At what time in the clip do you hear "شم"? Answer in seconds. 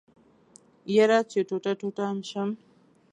2.29-2.49